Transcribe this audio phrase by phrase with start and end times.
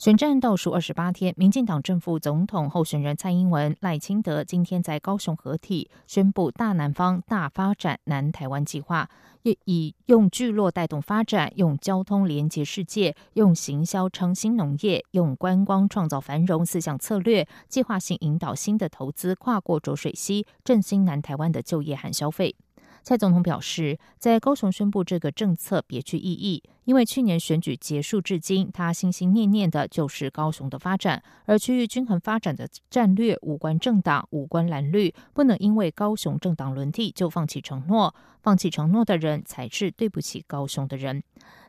[0.00, 9.10] 选战倒数二十八天，民进党正副总统候选人蔡英文、赖清德今天在高雄合体宣布“大南方大发展南台湾计划”，
[9.44, 22.56] 以以用聚落带动发展，用交通连接世界，用行销创新农业，用观光创造繁荣四项策略，计划性引导新的投资跨过浊水溪，振兴南台湾的就业和消费。
[23.02, 41.22] 蔡总统表示，在高雄宣布这个政策别具意义，因为去年选举结束至今，他心心念念的就是高雄的发展，而区域均衡发展的战略无关政党，无关蓝绿，不能因为高雄政党轮替就放弃承诺，放弃承诺的人才是对不起高雄的人。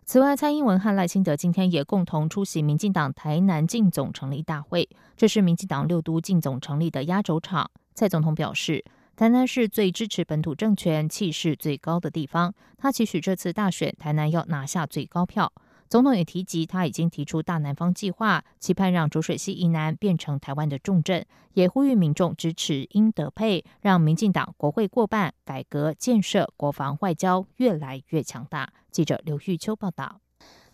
[0.04, 7.72] 此外，蔡英文和赖清德今天也共同出席民进党台南进总成立大会，这是民进党六都进总成立的压轴场。
[7.96, 8.84] 蔡总统表示。
[9.22, 12.56] 台南是最支持本土政权、气势最高的地方。
[12.76, 15.54] 他期许这次大选，台南要拿下最高票。
[15.88, 28.74] 总统也提及，他已经提出大南方计划，期盼让浊水溪以南变成台湾的重镇，也呼吁民众支持英德配，让民进党国会过半，改革建设、国防外交越来越强大。
[28.90, 30.21] 记者刘玉秋报道。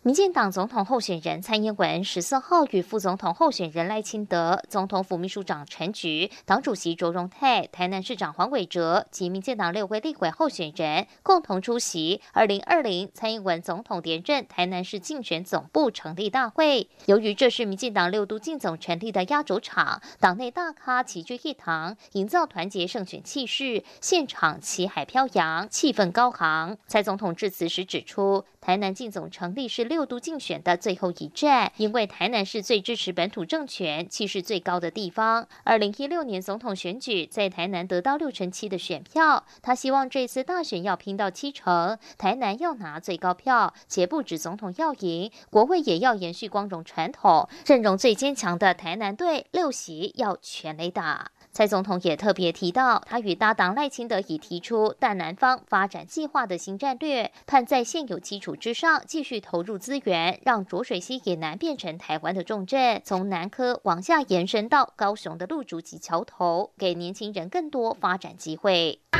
[0.04, 16.88] 民进党总统候选人蔡英文十四号与副总统候选人赖清德、总统府秘书长陈菊、党主席卓荣泰、台南市长黄伟哲及民进党六位立委候选人共同出席二零二零蔡英文总统连任台南市竞选总部成立大会。
[17.06, 26.78] 由于这是民进党六都竞总成立的压轴场，党内大咖齐聚一堂，营造团结胜选气势，现场旗海飘扬，气氛高昂。
[26.86, 29.88] 蔡总统致辞时指出，台南进总成立是。
[29.88, 35.48] 六都竞选的最后一站，因为台南是最支持本土政权、气势最高的地方。
[35.64, 51.30] 二零一六年总统选举在台南得到六成七的选票，他希望这次大选要拼到七成，台南要拿最高票，且不止总统要赢，国会也要延续光荣传统，阵容最坚强的台南队六席要全垒打。
[51.58, 69.00] 蔡总统也特别提到，他与搭档赖清德已提出淡南方发展计划的新战略，盼在现有基础之上继续投入资源，让浊水溪也难变成台湾的重镇，从南科往下延伸到高雄的路竹及桥头，给年轻人更多发展机会。
[69.10, 69.18] 国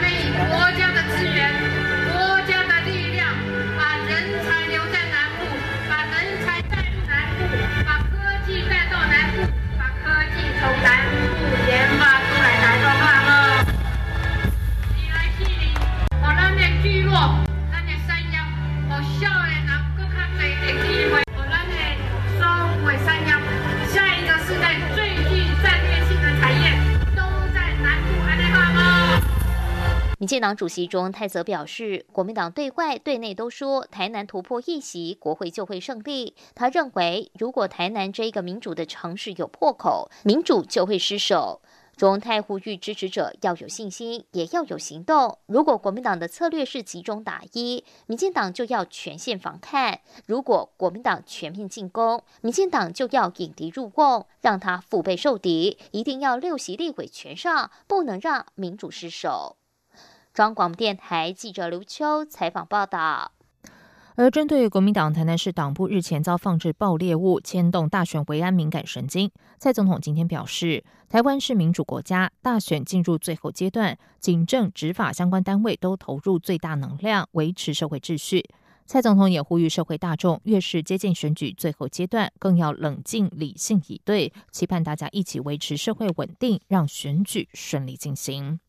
[0.79, 1.88] 家的资源，
[30.39, 36.37] 进党主席卓泰则表示，国民党对外对内都说台南突破一席，国会就会胜利。
[36.55, 41.61] 他认为，如果台南这一个民主的城市有破口，民主就会失守。
[41.97, 45.39] 中泰呼吁支持者要有信心，也要有行动。
[45.47, 49.97] 如果国民党的策略是集中打一，民进党就要全线防看；
[50.27, 55.77] 如果国民党全面进攻，民进党就要引敌入瓮，让他腹背受敌。
[55.91, 59.57] 一定要六席立委全上，不能让民主失守。
[60.39, 63.33] 中广电台记者刘秋采访报道。
[64.15, 78.49] 而针对国民党台南市党部日前遭放置爆裂物，牵动大选维安敏感神经，蔡总统今天表示，台湾是民主国家，大选进入最后阶段，警政执法相关单位都投入最大能量维持社会秩序。
[78.87, 88.61] 蔡总统也呼吁社会大众，越是接近选举最后阶段，更要冷静理性以对，期盼大家一起维持社会稳定，让选举顺利进行。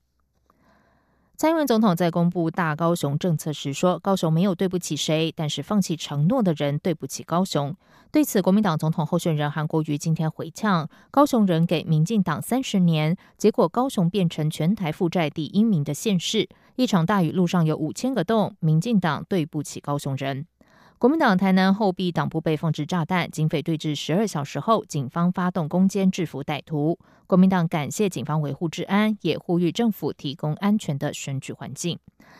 [1.39, 7.73] 蔡英文总统在公布大高雄政策时说：“高雄没有对不起谁，但是放弃承诺的人对不起高雄。”
[8.11, 16.49] 对此，国民党总统候选人韩国瑜今天回呛：“高雄人给民进党三十年，结果高雄变成全台负债第一名的县市。
[16.75, 20.45] 一场大雨，路上有五千个洞，民进党对不起高雄人。”
[20.99, 26.99] 国民党台南后壁党部被放置炸弹，警匪对峙十二小时后，警方发动攻坚制服歹徒。
[27.25, 31.97] 国民党感谢警方维护治安，也呼吁政府提供安全的选举环境。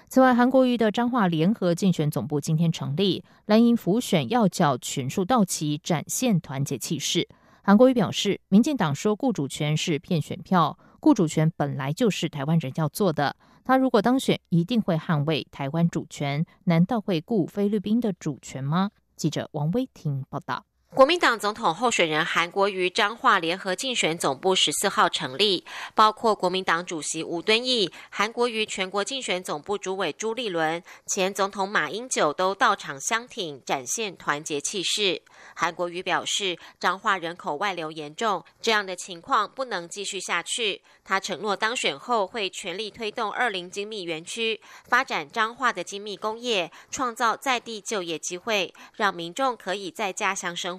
[0.10, 7.30] 此外，韩国瑜的彰化联合竞选总部今天成立，蓝营浮选要角全数到齐，展现团结气势。
[7.70, 13.36] 韩国瑜表示，民进党说雇主权是骗选票，雇主权本来就是台湾人要做的。
[13.64, 16.44] 他如果当选，一定会捍卫台湾主权。
[16.64, 18.90] 难道会顾菲律宾的主权吗？
[19.16, 20.66] 记者王威婷报道。
[20.96, 25.64] 国民党总统候选人韩国瑜彰化联合竞选总部十四号成立，
[25.94, 35.22] 包括国民党主席吴敦义、韩国瑜全国竞选总部主委朱立伦、前总统马英九都到场相挺，展现团结气势。
[35.56, 40.82] 韩国瑜表示，彰化人口外流严重，这样的情况不能继续下去。
[41.04, 50.79] 他承诺当选后会全力推动二零精密园区，发展彰化的精密工业，创造在地就业机会，让民众可以在家乡生。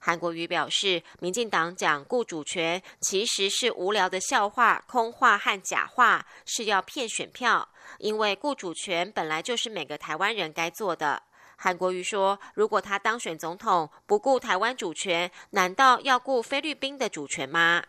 [0.00, 7.68] 韩国瑜表示，民进党讲顾主权其实是无聊的笑话、空话和假话，是要骗选票。
[7.98, 11.22] 因为顾主权本来就是每个台湾人该做的。
[11.56, 17.82] 韩国瑜说，如果他当选总统，不顾台湾主权，难道要顾菲律宾的主权吗？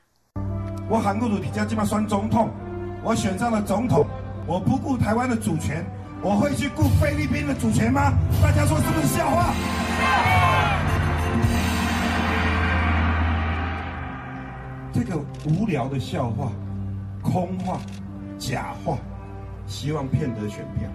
[0.90, 2.50] 我韩国瑜比较这么选总统，
[3.04, 4.04] 我选上了总统，
[4.48, 5.86] 我不顾台湾的主权，
[6.24, 8.12] 我会去顾菲律宾的主权吗？
[8.42, 10.49] 大家说是不是笑话？
[14.92, 16.52] 这个无聊的笑话、
[17.22, 17.80] 空话、
[18.38, 18.98] 假话，
[19.68, 20.90] 希望骗得选票，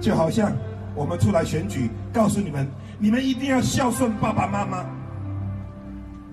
[0.00, 0.52] 就好像
[0.94, 2.68] 我们出来选举，告诉你们，
[2.98, 4.84] 你们一定要孝顺爸爸妈妈。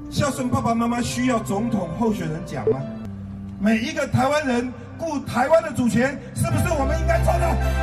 [0.10, 2.80] 孝顺爸爸妈妈需要总统候选人讲吗？
[3.60, 7.83] 每一个台湾人顾台湾的主权，是不是我们应该做的？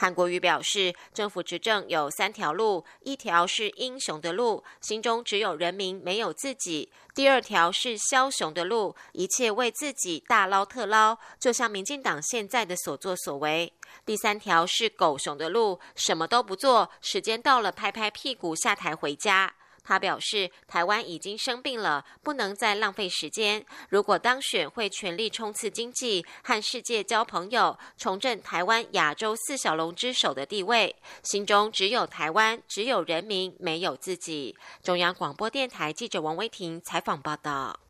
[0.00, 13.72] 韩国瑜表示，政府执政有三条路：一条是英雄的路，心中只有人民没有自己；第二条是枭雄的路，一切为自己大捞特捞，就像民进党现在的所作所为；
[14.06, 19.52] 第三条是狗熊的路，什么都不做，时间到了拍拍屁股下台回家。
[19.88, 23.64] 他表示，台湾已经生病了，不能再浪费时间。
[23.88, 30.94] 如果当选，会全力冲刺经济，和世界交朋友，重振台湾亚洲四小龙之首的地位。
[31.22, 34.54] 心中只有台湾，只有人民，没有自己。
[34.82, 37.80] 中央广播电台记者王威婷采访报道。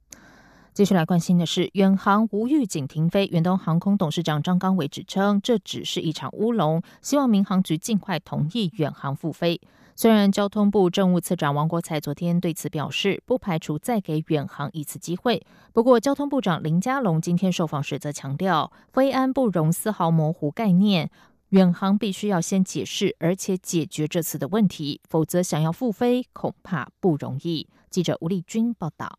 [0.73, 9.61] 接下来关心的是，远航无预警停飞，远东航空董事长张刚伟指称，这只是一场乌龙，希望民航局尽快同意远航复飞。
[10.01, 15.45] 虽然交通部政务次长王国才昨天对此表示，不排除再给远航一次机会。
[15.73, 21.11] 不过，交通部长林佳龙今天受访时则强调，飞安不容丝毫模糊概念，
[21.49, 27.67] 远航必须要先解释，而且解决这次的问题，否则想要复飞恐怕不容易。
[27.91, 29.19] 记者吴丽君报道。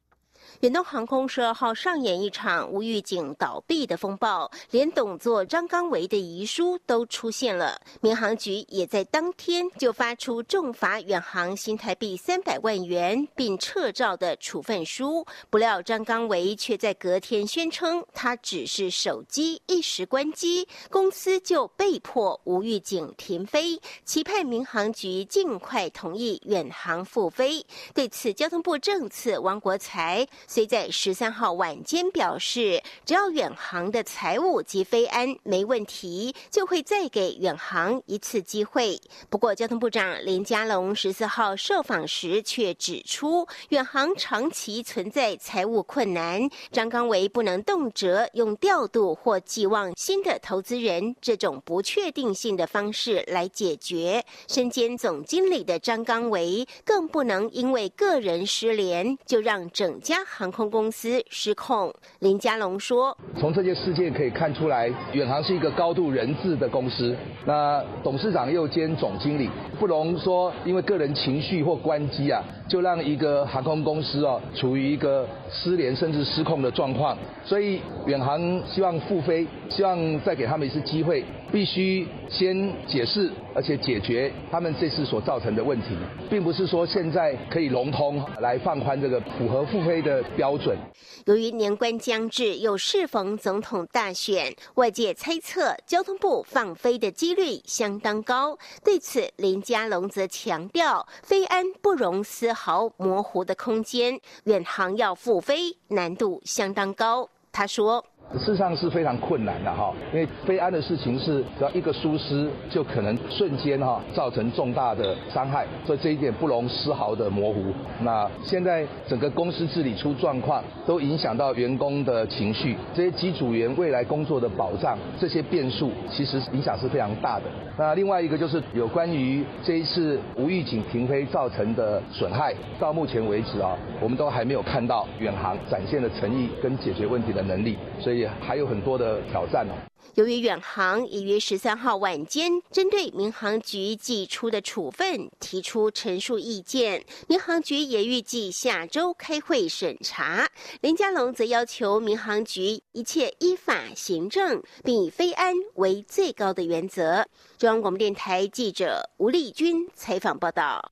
[0.62, 7.80] 远东航空十二号上演一场无预警倒闭的风暴，连董座张刚维的遗书都出现了。
[8.01, 15.25] 民航局也在当天就发出重罚远航新台币三百万元，并撤照的处分书。
[15.50, 27.66] 不料张刚维却在隔天宣称，他只是手机一时关机，公司就被迫无预警停飞，期盼民航局尽快同意远航复飞。
[27.94, 30.28] 对此，交通部政次王国才。
[30.47, 39.00] 虽在十三号晚间表示，只要远航的财务及飞安没问题，就会再给远航一次机会。
[39.30, 54.24] 不过，交通部长林佳龙十四号受访时却指出，远航长期存在财务困难，张刚维不能动辄用调度或寄望新的投资人这种不确定性的方式来解决。
[54.48, 60.25] 身兼总经理的张刚维更不能因为个人失联就让整家。
[60.38, 67.15] 航空公司失控，林佳龙说：“从这件事件可以看出来，远航是一个高度人治的公司。
[67.45, 77.17] 那董事长又兼总经理，不容说因为个人情绪或关机啊，就让一个航空公司哦处于一个失联甚至失控的状况。
[77.43, 85.98] 所以远航希望复飞，希望再给他们一次机会，必须先解释。”而且解决他们这次所造成的问题，
[86.29, 90.77] 并不是说现在可以融通来放宽这个符合复飞的标准。
[91.25, 98.58] 由于年关将至，又适逢总统大选，外界猜测交通部放飞的几率相当高。
[98.84, 107.29] 对此，林佳龙则强调，飞安不容丝毫模糊的空间，远航要复飞难度相当高。
[107.51, 108.06] 他说。
[108.38, 117.74] 事实上是非常困难的哈，因为飞安的事情是只要一个疏失，就可能瞬间哈造成重大的伤害，所以这一点不容丝毫的模糊。
[118.01, 127.45] 那现在整个公司治理出状况，都影响到员工的情绪，这些机组员未来工作的保障，这些变数其实影响是非常大的。
[127.77, 139.74] 那另外一个就是有关于这一次无预警停飞造成的损害，到目前为止啊，我们都还没有看到远航展现的诚意跟解决问题的能力，所以还有很多的挑战哦。
[140.16, 150.50] 由于远航已于十三号晚间针对民航局寄出的处分提出陈述意见，民航局也预计下周开会审查。
[150.82, 157.26] 林佳龙则要求民航局一切依法行政，并以非安为最高的原则。
[157.58, 160.92] 中央广播电台记者吴丽君采访报道。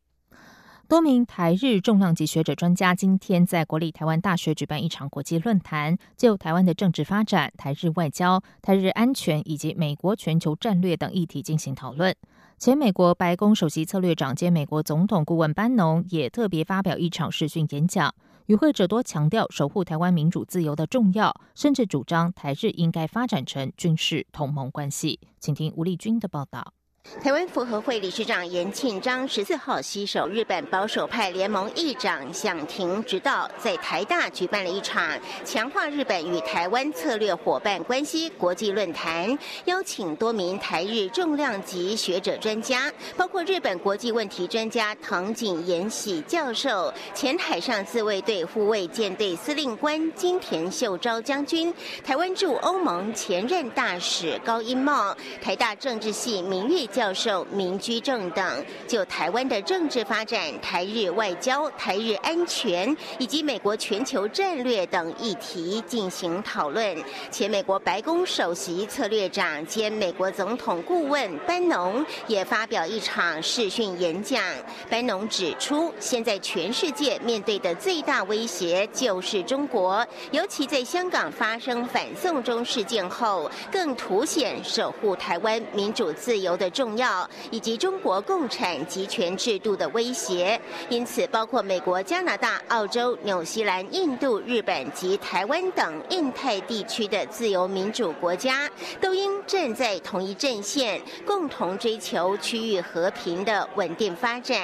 [0.88, 12.16] 多名台日重量级学者专家今天在国立台湾大学举办一场国际论坛，就台湾的政治发展、台日外交、台日安全以及美国全球战略等议题进行讨论。
[12.58, 18.16] 前美国白宫首席策略长兼美国总统顾问班农也特别发表一场视讯演讲，
[18.46, 25.20] 与会者多强调守护台湾民主自由的重要，甚至主张台日应该发展成军事同盟关系。
[25.42, 26.77] 请听吴丽君的报道。
[27.24, 39.36] 台湾复合会理事长严庆章十四号携手日本保守派联盟议长响庭直道，在台大举办了一场强化日本与台湾策略伙伴关系国际论坛，
[39.66, 51.74] 邀请多名台日重量级学者专家，包括日本国际问题专家藤井延喜教授、前海上自卫队护卫舰队司令官金田秀昭将军、
[52.04, 56.86] 台湾驻欧盟前任大使高英茂、台大政治系名誉。
[56.98, 66.98] 教授民居正等就台湾的政治发展、台日外交、台日安全以及美国全球战略等议题进行讨论。
[67.30, 74.42] 前美国白宫首席策略长兼美国总统顾问班农也发表一场视讯演讲。
[74.90, 86.87] 班农指出，现在全世界面对的最大威胁就是中国，尤其在香港发生反送中事件后，更凸显守护台湾民主自由的重。
[86.88, 98.70] 重要以及中国共产集权制度的威胁，因此包括美国、加拿大、澳洲、纽西兰、印度、日本及台湾等印太地区的自由民主国家，
[99.02, 104.58] 都应站在同一阵线，共同追求区域和平的稳定发展。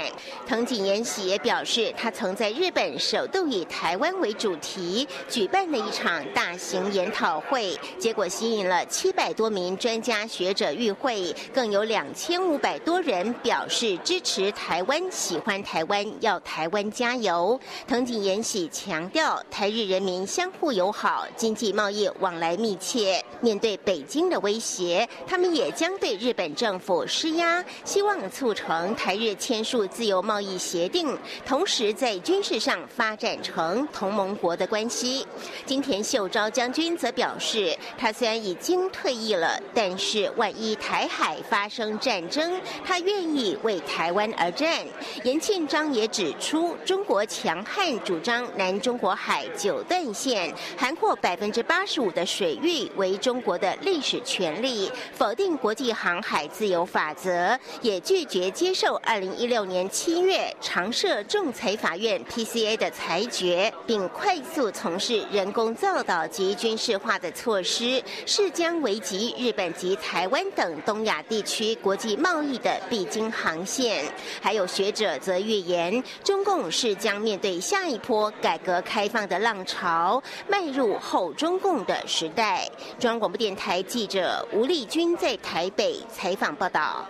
[0.47, 12.02] 藤井延喜也表示，他曾在日本首度以台湾为主题举办了一场大型研讨会，结果吸引了七百多名专家学者与会，更有两。
[12.03, 17.57] 两千五百多人表示支持台湾，喜欢台湾，要台湾加油。
[17.87, 23.23] 藤井延喜强调，台日人民相互友好，经济贸易往来密切。
[23.39, 35.25] 面对北京的威胁，他们也将对日本政府施压，希望促成台日签署自由贸易协定，同时在军事上发展成同盟国的关系。
[35.65, 44.85] 金田秀昭将军则表示，他虽然已经退役了，但是万一台海发生，战争，他愿意为台湾而战。
[45.23, 71.93] 严庆章也指出，中国强悍主张南中国海九段线，涵括百分之八十五的水域为中国的历史权利，否定国际航海自由法则，也拒绝接受二零一六年七月常设仲裁法院 PCA 的裁决，并快速从事人工造岛及军事化的措施，是将危及日本及台湾等东亚地区国。
[71.95, 74.03] 际贸易的必经航线，
[74.41, 82.67] 还有学者则预言，中共是将面对下一波改革开放的浪潮，迈入后中共的时代。
[82.99, 87.07] 中央广播电台记者吴丽君在台北采访报道。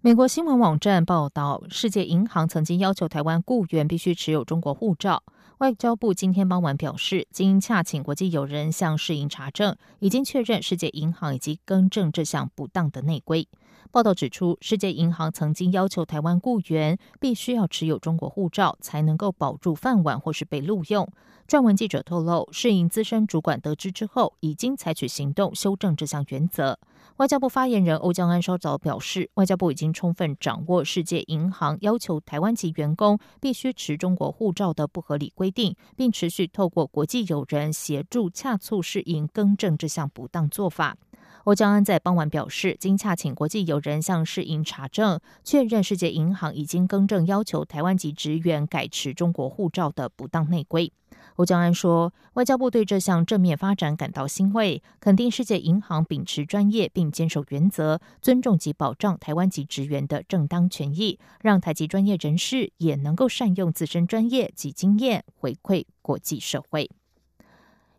[0.00, 5.22] 美国新闻网站报道，世界银行曾经要求台湾雇员必须持有中国护照。
[5.58, 13.46] 外交部今天傍晚表示，经洽请国际友人向世银查证，已经确认世界银行已经更正这项不当的内规。
[13.90, 21.06] 报道指出，世界银行曾经要求台湾雇员必须要持有中国护照，才能够保住饭碗或是被录用。
[21.46, 26.78] 撰文记者透露，世银资深主管得知之后，已经采取行动修正这项原则。
[27.16, 40.96] 外交部发言人欧江安稍早表示，外交部已经充分掌握世界银行要求台湾籍员工必须持中国护照的不合理规定，并持续透过国际友人协助，恰促世银更正这项不当做法。
[41.44, 50.92] 欧江安在傍晚表示，经洽请国际友人向世银查证，确认世界银行已经更正要求台湾籍职员改持中国护照的不当内规。
[51.36, 66.88] 欧江安说，外交部对这项正面发展感到欣慰，肯定世界银行秉持专业并坚守原则，尊重及保障台湾籍职员的正当权益，让台籍专业人士也能够善用自身专业及经验回馈国际社会。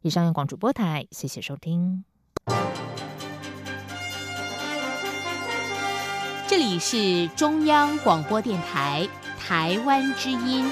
[0.01, 2.05] 以上由，广主播台，谢谢收听。
[6.55, 10.71] 这里是中央广播电台台湾之音。